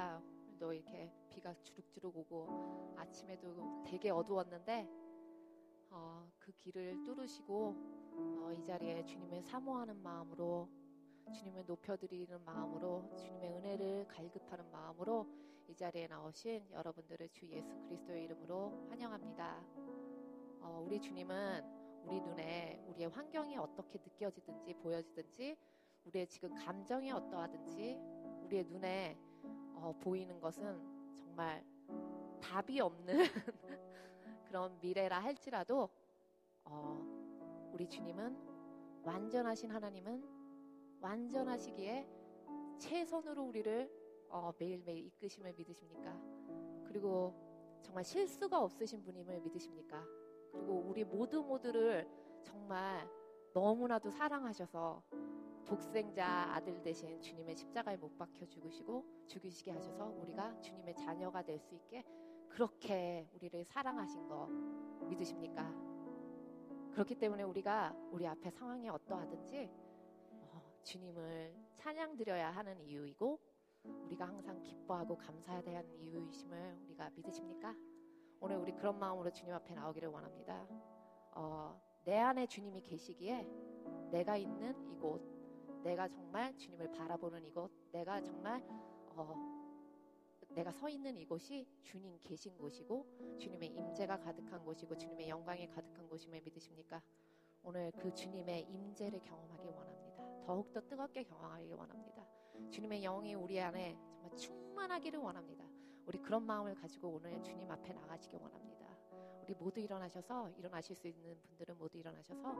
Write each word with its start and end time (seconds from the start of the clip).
원합니다. 0.00 0.22
또 0.58 0.72
이렇게 0.72 1.10
비가 1.28 1.54
주룩주룩 1.62 2.16
오고 2.16 2.94
아침에도 2.96 3.84
되게 3.84 4.10
어두웠는데 4.10 4.88
어, 5.90 6.26
그 6.38 6.52
길을 6.52 7.02
뚫으시고 7.04 7.76
어, 8.42 8.52
이 8.52 8.62
자리에 8.64 9.04
주님을 9.04 9.42
사모하는 9.42 10.02
마음으로 10.02 10.68
주님을 11.34 11.64
높여드리는 11.66 12.44
마음으로 12.44 13.10
주님의 13.16 13.52
은혜를 13.52 14.06
갈급하는 14.08 14.70
마음으로 14.70 15.26
이 15.68 15.74
자리에 15.74 16.08
나오신 16.08 16.70
여러분들을 16.72 17.28
주 17.30 17.48
예수 17.50 17.78
그리스도의 17.82 18.24
이름으로 18.24 18.88
환영합니다. 18.90 19.62
어, 20.62 20.82
우리 20.84 21.00
주님은 21.00 22.04
우리 22.04 22.20
눈에 22.20 22.82
우리의 22.88 23.08
환경이 23.10 23.56
어떻게 23.58 23.98
느껴지든지 23.98 24.74
보여지든지 24.74 25.56
우리의 26.04 26.26
지금 26.26 26.54
감정이 26.54 27.12
어떠하든지 27.12 27.98
우리의 28.44 28.64
눈에 28.64 29.16
어, 29.80 29.92
보이는 30.00 30.38
것은 30.40 30.80
정말 31.16 31.64
답이 32.40 32.80
없는 32.80 33.18
그런 34.46 34.78
미래라 34.80 35.18
할지라도 35.20 35.88
어, 36.64 37.70
우리 37.72 37.88
주님은 37.88 39.02
완전하신 39.02 39.70
하나님은 39.70 40.22
완전하시기에 41.00 42.08
최선으로 42.78 43.42
우리를 43.44 43.90
어, 44.28 44.52
매일매일 44.58 45.06
이끄심을 45.06 45.54
믿으십니까? 45.54 46.20
그리고 46.86 47.34
정말 47.82 48.04
실수가 48.04 48.60
없으신 48.60 49.02
분임을 49.02 49.40
믿으십니까? 49.40 50.04
그리고 50.52 50.84
우리 50.86 51.04
모두 51.04 51.42
모두를 51.42 52.08
정말 52.42 53.08
너무나도 53.52 54.10
사랑하셔서 54.10 55.02
독생자 55.64 56.54
아들 56.54 56.82
대신 56.82 57.20
주님의 57.20 57.56
십자가에 57.56 57.96
못 57.96 58.16
박혀 58.18 58.46
죽으시고 58.46 59.26
죽이시게 59.28 59.70
하셔서 59.70 60.06
우리가 60.08 60.60
주님의 60.60 60.96
자녀가 60.96 61.42
될 61.42 61.58
수 61.60 61.74
있게 61.74 62.04
그렇게 62.48 63.28
우리를 63.34 63.64
사랑하신 63.64 64.26
거 64.26 64.46
믿으십니까? 65.08 65.72
그렇기 66.92 67.14
때문에 67.14 67.44
우리가 67.44 67.94
우리 68.10 68.26
앞에 68.26 68.50
상황이 68.50 68.88
어떠하든지 68.88 69.70
어, 70.50 70.62
주님을 70.82 71.54
찬양 71.76 72.16
드려야 72.16 72.50
하는 72.50 72.80
이유이고 72.80 73.38
우리가 73.84 74.26
항상 74.26 74.62
기뻐하고 74.62 75.16
감사해야 75.16 75.78
하는 75.78 75.98
이유이심을 76.00 76.80
우리가 76.84 77.10
믿으십니까? 77.10 77.74
오늘 78.40 78.56
우리 78.56 78.72
그런 78.72 78.98
마음으로 78.98 79.30
주님 79.30 79.54
앞에 79.54 79.74
나오기를 79.74 80.08
원합니다. 80.08 80.66
어, 81.32 81.80
내 82.04 82.18
안에 82.18 82.46
주님이 82.46 82.82
계시기에 82.82 83.46
내가 84.10 84.36
있는 84.36 84.74
이곳, 84.90 85.22
내가 85.82 86.08
정말 86.08 86.56
주님을 86.56 86.90
바라보는 86.92 87.44
이곳, 87.44 87.70
내가 87.92 88.20
정말 88.22 88.62
어, 89.16 89.34
내가 90.50 90.72
서 90.72 90.88
있는 90.88 91.16
이곳이 91.16 91.66
주님 91.82 92.18
계신 92.20 92.56
곳이고 92.58 93.06
주님의 93.38 93.70
임재가 93.70 94.18
가득한 94.18 94.64
곳이고 94.64 94.96
주님의 94.96 95.28
영광이 95.28 95.68
가득한 95.68 96.08
곳임을 96.08 96.40
믿으십니까? 96.42 97.00
오늘 97.62 97.92
그 97.92 98.12
주님의 98.12 98.62
임재를 98.62 99.20
경험하기 99.20 99.68
원합니다. 99.68 100.44
더욱더 100.44 100.80
뜨겁게 100.80 101.22
경험하기 101.24 101.72
원합니다. 101.72 102.26
주님의 102.70 103.02
영이 103.02 103.34
우리 103.34 103.60
안에 103.60 103.96
정말 104.20 104.36
충만하기를 104.36 105.18
원합니다. 105.18 105.64
우리 106.06 106.18
그런 106.18 106.44
마음을 106.44 106.74
가지고 106.74 107.08
오늘 107.08 107.42
주님 107.42 107.70
앞에 107.70 107.92
나가시기 107.92 108.36
원합니다. 108.36 108.70
우리 109.42 109.54
모두 109.54 109.80
일어나셔서 109.80 110.50
일어나실 110.50 110.96
수 110.96 111.08
있는 111.08 111.40
분들은 111.42 111.76
모두 111.76 111.98
일어나셔서 111.98 112.54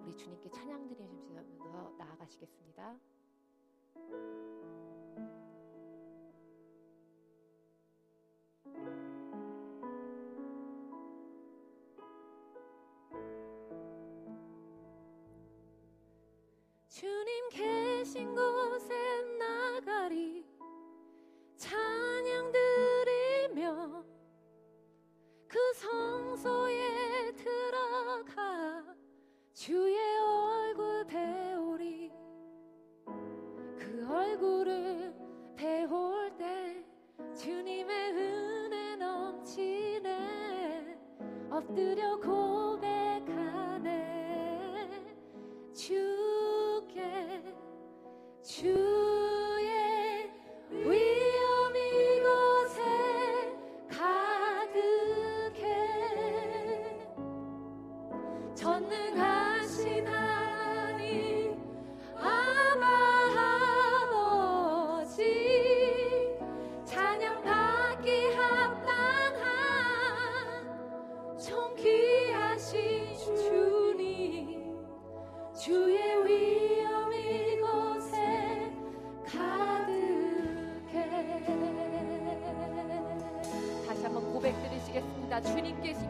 우리 0.00 0.16
주님께 0.16 0.50
찬양 0.50 0.83
나아가시겠습니다. 2.24 2.94
엎드려 41.64 42.20
고백하네. 42.20 43.90
주께 45.72 47.42
주의 48.42 50.30
위엄 50.70 51.74
이곳에 51.74 52.82
가득해. 53.88 55.64
전능하신 58.54 60.06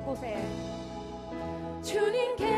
주님 0.04 0.12
계신 0.12 0.14
곳에. 0.14 0.36
주님 1.82 2.36
계 2.36 2.53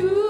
고 0.00 0.29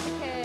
advocate. 0.00 0.39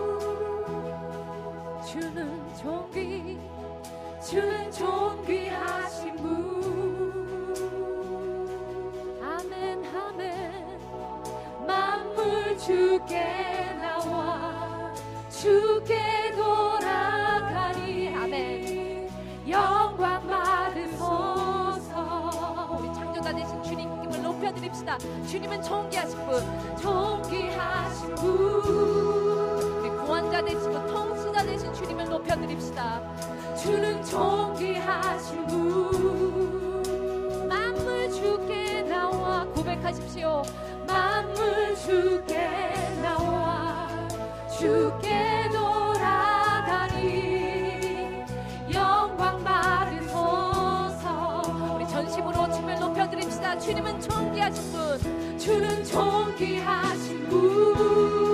주는 1.86 2.56
존귀 2.56 3.38
주는 4.20 4.72
존귀하신 4.72 6.16
분. 6.16 7.54
아멘 9.22 9.84
아멘. 9.94 10.80
만물 11.64 12.58
주께 12.58 13.22
나와 13.80 14.92
주께 15.28 16.24
드립시다. 24.54 24.96
주님은 25.28 25.62
존귀하신 25.62 26.26
분, 26.26 26.42
존귀하신 26.80 28.14
분. 28.14 28.24
우리 29.80 29.88
구원자 29.90 30.42
되시고 30.44 30.86
통치자 30.86 31.44
되신 31.44 31.74
주님을 31.74 32.08
높여드립시다. 32.08 33.02
주는 33.56 34.02
존귀하신 34.04 35.46
분. 35.46 37.48
만물 37.48 38.10
주께 38.10 38.82
나와 38.82 39.44
고백하십시오. 39.46 40.42
만물 40.86 41.74
주께 41.76 42.48
나와 43.02 43.88
주께. 44.58 45.13
주님은 53.64 53.99
존귀하신 53.99 54.72
분. 54.72 55.38
주는 55.38 55.84
존귀하신 55.84 57.28
분. 57.31 58.33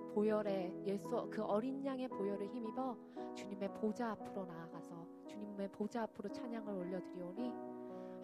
보혈에 0.13 0.83
예수 0.85 1.09
그 1.31 1.41
어린 1.43 1.85
양의 1.85 2.07
보혈을 2.09 2.47
힘입어 2.47 2.97
주님의 3.35 3.73
보좌 3.75 4.11
앞으로 4.11 4.45
나아가서 4.45 5.07
주님의 5.27 5.71
보좌 5.71 6.03
앞으로 6.03 6.29
찬양을 6.31 6.73
올려드리오니 6.73 7.53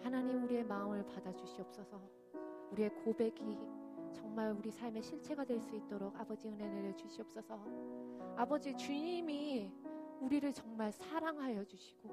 하나님 0.02 0.44
우리의 0.44 0.64
마음을 0.64 1.04
받아주시옵소서. 1.06 2.00
우리의 2.72 2.90
고백이 3.04 3.58
정말 4.12 4.52
우리 4.52 4.70
삶의 4.70 5.02
실체가 5.02 5.44
될 5.44 5.60
수 5.60 5.74
있도록 5.74 6.14
아버지 6.18 6.48
은혜 6.48 6.68
내려 6.68 6.94
주시옵소서. 6.94 7.58
아버지 8.36 8.76
주님이 8.76 9.72
우리를 10.20 10.52
정말 10.52 10.92
사랑하여 10.92 11.64
주시고 11.64 12.10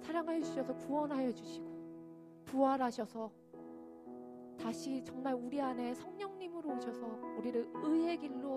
사랑하여 0.00 0.40
주셔서 0.42 0.74
구원하여 0.76 1.32
주시고 1.32 2.44
부활하셔서 2.44 3.30
다시 4.58 5.02
정말 5.04 5.34
우리 5.34 5.60
안에 5.60 5.94
성령님으로 5.94 6.76
오셔서 6.76 7.06
우리를 7.38 7.70
의의 7.74 8.18
길로 8.18 8.55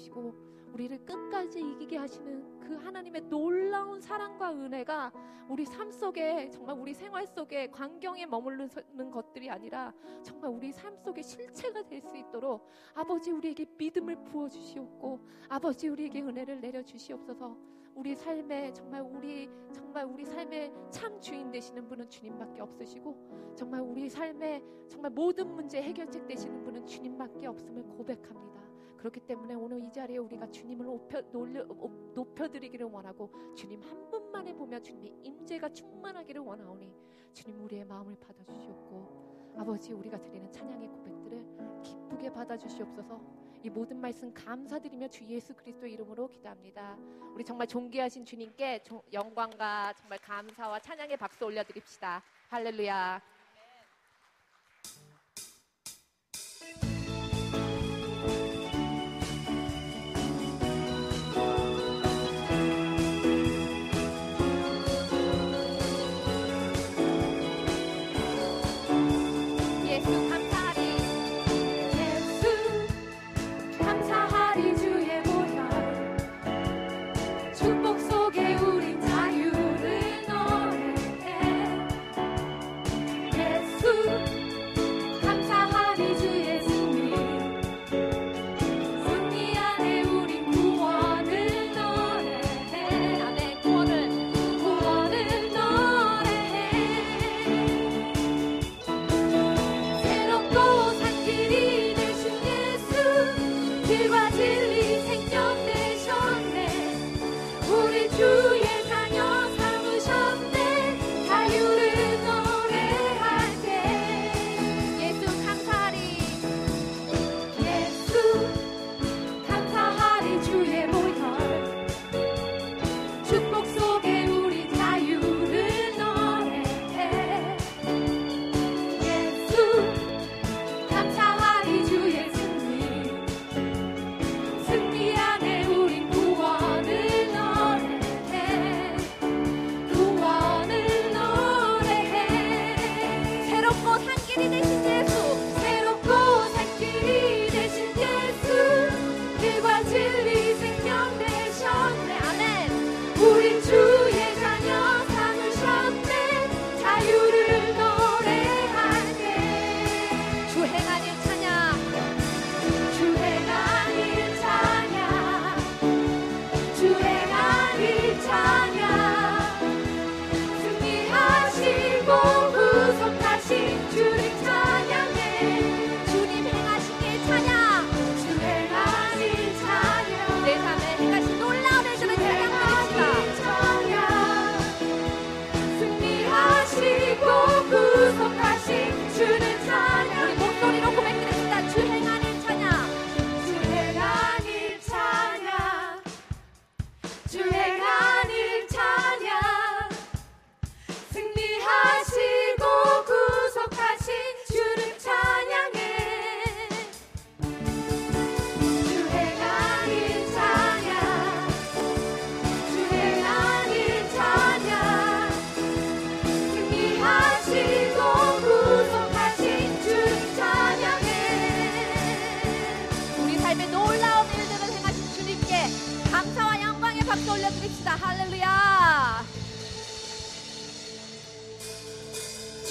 이끄시고 0.00 0.34
우리를 0.72 1.04
끝까지 1.04 1.60
이기게 1.60 1.96
하시는 1.96 2.60
그 2.60 2.74
하나님의 2.76 3.22
놀라운 3.22 4.00
사랑과 4.00 4.52
은혜가 4.52 5.12
우리 5.48 5.66
삶 5.66 5.90
속에 5.90 6.48
정말 6.50 6.78
우리 6.78 6.94
생활 6.94 7.26
속에 7.26 7.68
광경에 7.70 8.26
머무르는 8.26 9.10
것들이 9.10 9.50
아니라 9.50 9.92
정말 10.22 10.52
우리 10.52 10.72
삶 10.72 10.96
속에 10.96 11.22
실체가 11.22 11.82
될 11.82 12.00
수 12.00 12.16
있도록 12.16 12.66
아버지 12.94 13.30
우리에게 13.30 13.66
믿음을 13.76 14.24
부어 14.24 14.48
주시옵고 14.48 15.20
아버지 15.48 15.88
우리에게 15.88 16.22
은혜를 16.22 16.60
내려 16.60 16.82
주시옵소서. 16.82 17.56
우리 17.94 18.14
삶에 18.14 18.72
정말 18.72 19.02
우리 19.02 19.50
정말 19.72 20.04
우리 20.04 20.24
삶의 20.24 20.72
참 20.90 21.20
주인 21.20 21.50
되시는 21.50 21.88
분은 21.88 22.08
주님밖에 22.08 22.62
없으시고 22.62 23.54
정말 23.56 23.80
우리 23.80 24.08
삶에 24.08 24.62
정말 24.88 25.10
모든 25.10 25.52
문제 25.52 25.82
해결책 25.82 26.26
되시는 26.26 26.62
분은 26.62 26.86
주님밖에 26.86 27.48
없음을 27.48 27.82
고백합니다. 27.82 28.69
그렇기 29.00 29.20
때문에 29.20 29.54
오늘 29.54 29.82
이 29.82 29.90
자리에 29.90 30.18
우리가 30.18 30.50
주님을 30.50 30.84
높여, 30.84 31.22
놀려, 31.32 31.64
높여드리기를 32.14 32.86
원하고 32.86 33.32
주님 33.56 33.80
한 33.82 34.10
분만에 34.10 34.52
보며 34.52 34.78
주님의 34.78 35.14
임재가 35.22 35.70
충만하기를 35.70 36.42
원하오니 36.42 36.94
주님 37.32 37.64
우리의 37.64 37.86
마음을 37.86 38.14
받아주시옵고 38.20 39.54
아버지 39.56 39.94
우리가 39.94 40.20
드리는 40.20 40.52
찬양의 40.52 40.88
고백들을 40.88 41.82
기쁘게 41.82 42.30
받아주시옵소서 42.30 43.20
이 43.62 43.70
모든 43.70 43.98
말씀 43.98 44.32
감사드리며 44.34 45.08
주 45.08 45.24
예수 45.26 45.54
그리스도 45.54 45.86
이름으로 45.86 46.28
기도합니다. 46.28 46.96
우리 47.34 47.44
정말 47.44 47.66
존귀하신 47.66 48.24
주님께 48.24 48.82
영광과 49.12 49.92
정말 49.98 50.18
감사와 50.18 50.78
찬양의 50.80 51.18
박수 51.18 51.44
올려드립시다. 51.44 52.22
할렐루야. 52.48 53.39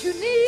you 0.09 0.19
need. 0.21 0.38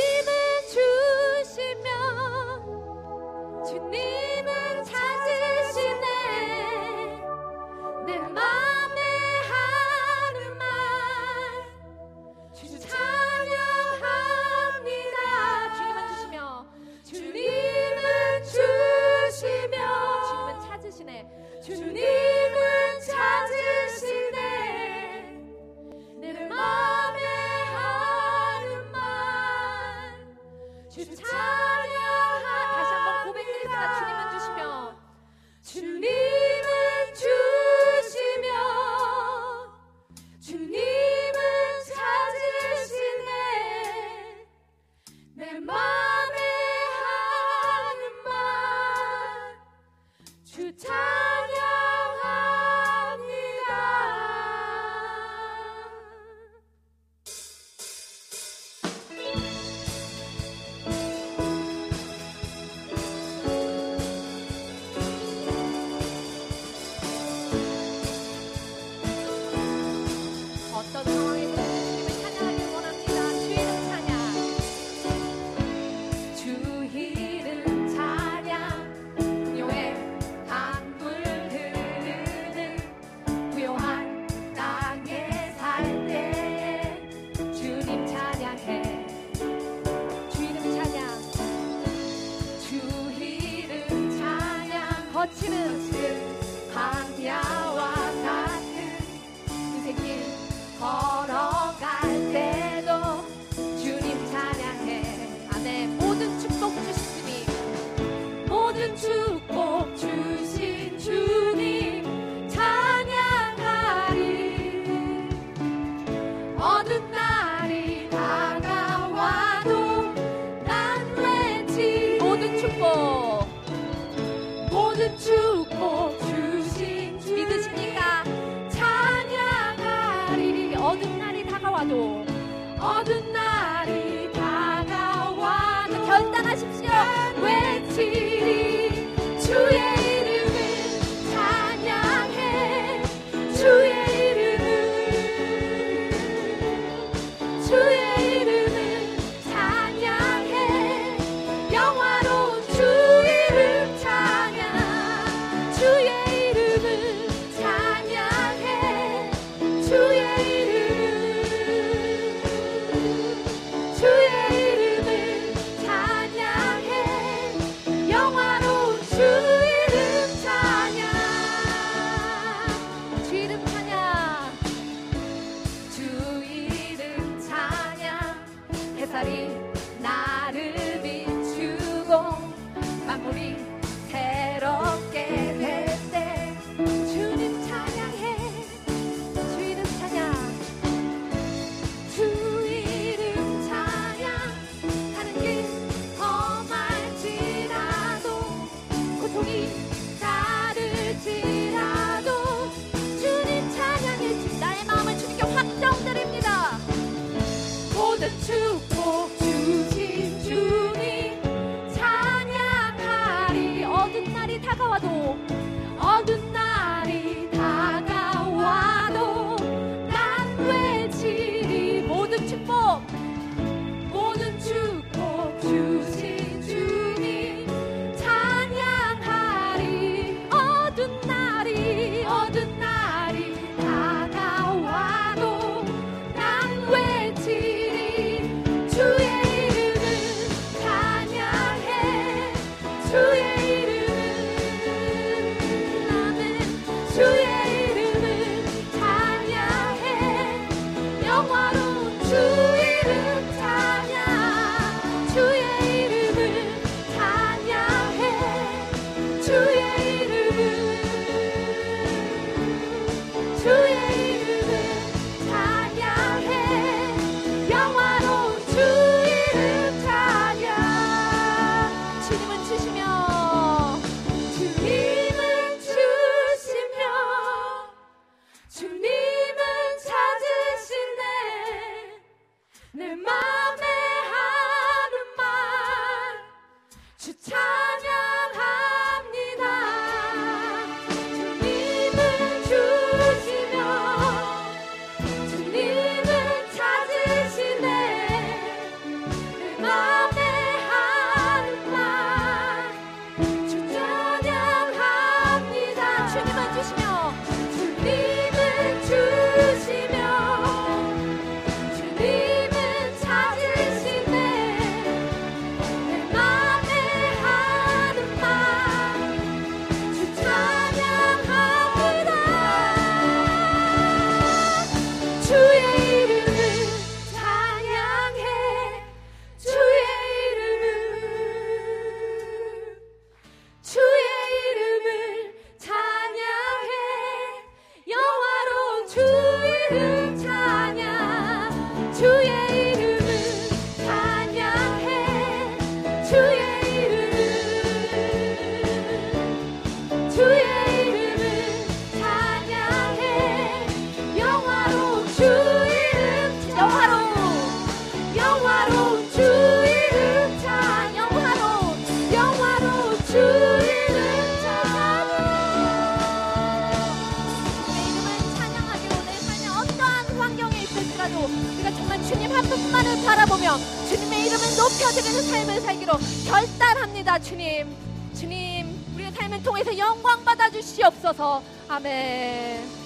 채워지는 375.12 375.44
삶을 375.44 375.82
살기로 375.82 376.14
결단합니다, 376.48 377.38
주님. 377.40 377.94
주님, 378.34 378.98
우리의 379.14 379.32
삶을 379.34 379.62
통해서 379.62 379.98
영광 379.98 380.44
받아주시옵소서. 380.46 381.62
아멘. 381.90 383.01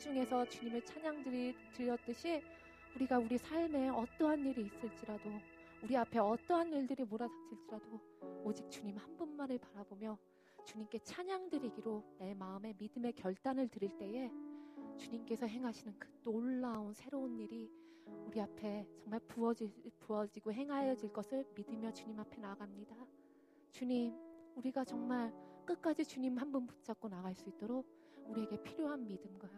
신라가 0.00 0.40
옥중에서 0.40 0.46
주님을 0.48 0.82
찬양 0.84 1.22
드리- 1.22 1.54
드렸듯이 1.74 2.42
우리가 2.96 3.18
우리 3.18 3.36
삶에 3.36 3.88
어떠한 3.90 4.44
일이 4.46 4.62
있을지라도 4.66 5.30
우리 5.82 5.96
앞에 5.96 6.18
어떠한 6.18 6.72
일들이 6.72 7.04
몰아닥칠지라도 7.04 8.00
오직 8.44 8.70
주님 8.70 8.96
한 8.96 9.16
분만을 9.16 9.58
바라보며 9.58 10.18
주님께 10.64 10.98
찬양 11.00 11.50
드리기로 11.50 12.02
내 12.18 12.32
마음에 12.34 12.74
믿음의 12.78 13.12
결단을 13.12 13.68
드릴 13.68 13.96
때에 13.98 14.30
주님께서 14.96 15.46
행하시는 15.46 15.94
그 15.98 16.08
놀라운 16.24 16.92
새로운 16.94 17.38
일이 17.38 17.70
우리 18.26 18.40
앞에 18.40 18.86
정말 19.02 19.20
부어지, 19.20 19.70
부어지고 20.00 20.52
행하여질 20.52 21.12
것을 21.12 21.44
믿으며 21.54 21.92
주님 21.92 22.18
앞에 22.18 22.38
나아갑니다. 22.40 22.96
주님, 23.72 24.14
우리가 24.56 24.84
정말 24.84 25.32
끝까지 25.66 26.04
주님 26.04 26.36
한 26.38 26.50
분 26.50 26.66
붙잡고 26.66 27.08
나갈 27.08 27.34
수 27.34 27.48
있도록 27.48 27.86
우리에게 28.26 28.62
필요한 28.62 29.06
믿음과 29.06 29.48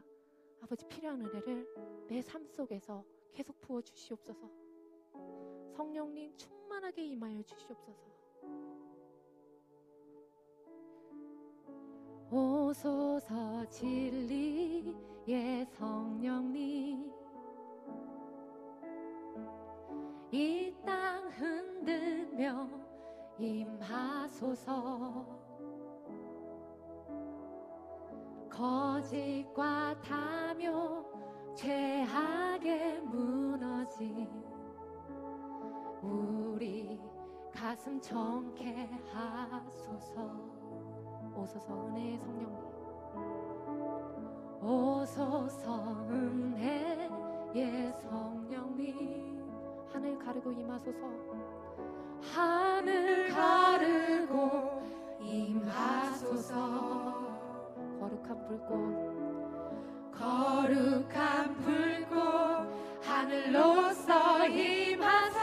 아버지 0.62 0.87
필요한 0.87 1.20
은혜를 1.20 2.07
내 2.09 2.22
삶 2.22 2.46
속에서 2.46 3.05
계속 3.33 3.61
부어 3.61 3.83
주시옵소서. 3.83 4.48
성령님 5.77 6.37
충만하게 6.37 7.05
임하여 7.05 7.42
주시옵소서. 7.42 8.12
오소서 12.31 13.66
진리의 13.68 15.66
성령님 15.66 17.12
이 20.33 20.75
땅 20.87 21.29
흔들며 21.29 22.66
임하소서 23.38 25.41
거짓과 28.52 29.96
탐욕 30.02 31.56
죄악에 31.56 33.00
무너진 33.00 34.28
우리 36.02 37.00
가슴 37.50 37.98
정케 38.00 38.90
하소서. 39.10 40.30
오소서 41.34 41.86
은혜의 41.86 42.18
성령님. 42.18 42.58
오소서 44.62 46.06
은혜의 46.10 47.92
성령님. 48.02 49.50
하늘 49.90 50.18
가르고 50.18 50.52
임하소서. 50.52 51.00
하늘 52.34 53.30
가르고 53.30 54.82
임하소서 55.20 57.32
거룩한 58.33 58.38
불꽃 58.47 60.12
거룩한 60.18 61.57
불꽃 61.61 62.16
하늘로서 63.03 64.47
임하사 64.49 65.41